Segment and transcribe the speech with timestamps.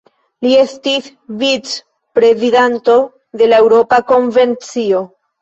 [0.45, 1.09] Li estis
[1.41, 2.97] vicprezidanto
[3.43, 5.05] de la Eŭropa Konvencio.